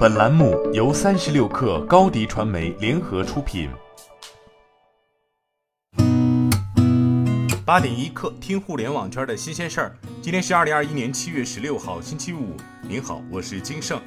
[0.00, 3.68] 本栏目由三十六氪高低传媒联合出品。
[7.66, 9.96] 八点一刻，听互联网圈的新鲜事儿。
[10.22, 12.56] 今天是二零二一年七月十六号，星期五。
[12.80, 14.00] 您好，我是金盛。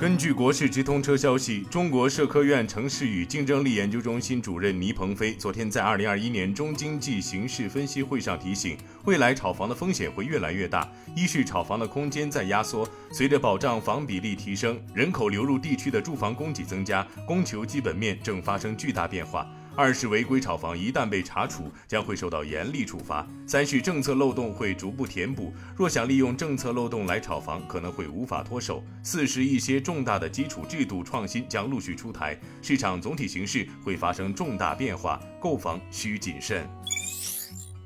[0.00, 10.88] 根据国事直通车消息，中国社科院城市与竞争力研究中心主任倪鹏飞昨天在二零二一年中经济形势分析会上提醒，未来炒房的风险会越来越大。
[11.16, 19.44] 一是炒房的空间在压缩，随着保障房比例提升，人口流入地区的住房供给增加，供求基本面正发生巨大变化。
[19.78, 23.24] 二是违规炒房一旦被查处，将会受到严厉处罚。
[23.46, 28.82] 三是政策漏洞会逐步填补，若想利用政策漏洞来炒房，可能会无法脱手。
[29.04, 36.68] 四是一些重大的基础制度创新将陆续出台，市场总体形势会发生重大变化，购房需谨慎。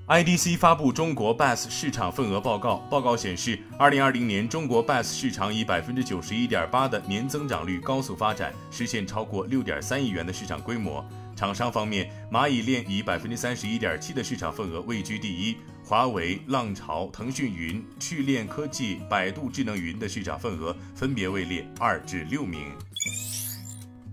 [0.08, 11.06] IDC 发布中国 BaaS 市场份额报告，报告显示，二零二零年中国 BaaS 市场以百分之九十一点八的年增长率高速发展，实现超过六点三亿元的市场规模。
[11.42, 22.66] 厂商方面，蚂蚁链以百分之三十一点七的市场份额位居第一，华为、浪潮、腾讯云、趣链科技、百度智能云的市场份额分别位列二至六名。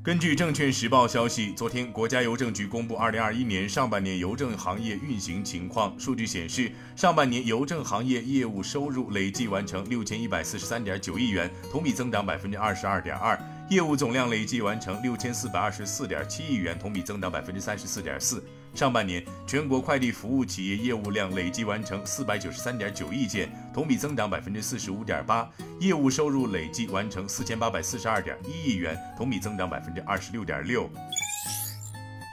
[0.02, 5.94] 根据证券时报消息，昨天国家邮政局公布二零二一年上半年邮政行业运行情况。
[6.00, 13.39] 数据显示，上半年邮政行业业务收入累计完成六千一百四十三点九亿元，同比增长百分之二十二点二。
[13.70, 18.44] 业务总量累计完成六千四百二十四点七亿元，同比增长百分之三十四点四。
[18.73, 25.47] 上半年全国快递服务企业业务量累计完成四百九十三点九亿件，同比增长百分之四十五点八。
[25.80, 30.90] 业务收入累计完成四千八百四十二点一亿元，同比增长百分之二十六点六。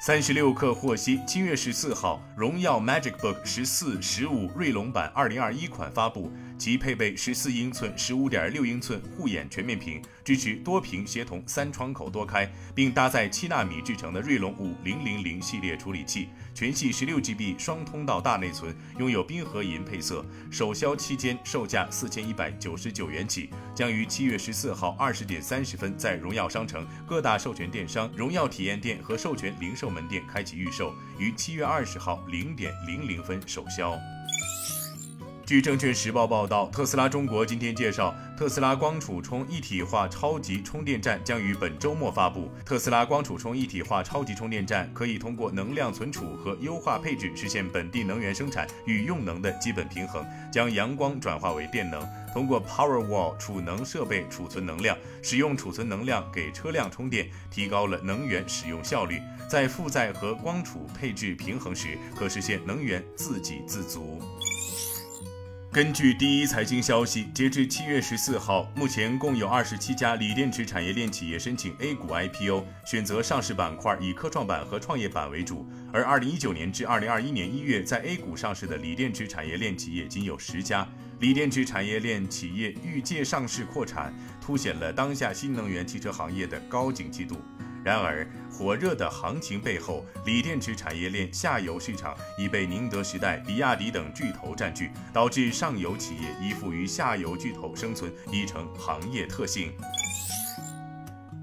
[0.01, 6.33] 三十六氪获悉，七月十四号，荣耀 MagicBook 十四、十五锐龙版二零二一款发布。
[6.59, 20.25] 其配备十四英寸、十五点六英寸护眼全面屏，支持多屏协同三窗口多开，并搭载七纳米制成的锐龙五零零零系列处理器，全系十六 GB 双通道大内存，拥有冰河银配色。
[20.51, 33.99] 首销期间售价四千一百九十九元起，将于七月十四号二十点三十分在荣耀商城各大授权电商、荣耀体验店和授权零售门店开启预售，于七月二十号零点零零分首销。
[35.47, 42.51] 据证券时报报道，特斯拉中国今天介绍，特斯拉光储充一体化超级充电站将于本周末发布。
[42.65, 59.23] 特斯拉光储充一体化超级充电站可以通过能量存储和优化配置，实现本地能源生产与用能的基本平衡，将阳光转化为电能，通过 Powerwall 储能设备储存能量，使用储存能量给车辆充电，提高了能源使用效率。
[59.49, 64.21] 在负载和光储配置平衡时，可实现能源自给自足。
[65.77, 75.69] 根据第一财经消息，截至七月十四号，目前共有二十七家锂电池产业链企业申请 A 股 IPO，选择上市板块以科创板和创业板为主。
[75.93, 80.89] 而二零一九年至二零二一年一月在 A 股上市的锂电池产业链企业仅有十家。
[81.21, 87.37] 锂电池产业链企业欲借上市扩产，凸显了当下新能源汽车行业的高景气度。
[87.87, 99.73] 然而，火热的行情背后，锂电池产业链下游市场已被宁德时代、比亚迪等巨头占据，导致上游企业依附于下游巨头生存已成行业特性。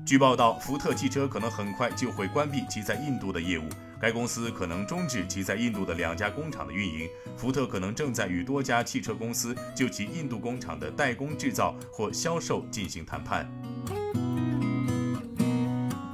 [0.05, 3.63] 据报道，福特汽车可能很快就会关闭其在印度的业务，
[3.97, 7.07] 该公司可能终止其在印度的两家工厂的运营。
[7.37, 13.49] 福特可能正在与多家汽车公司就其印度工厂的代工制造或销售进行谈判。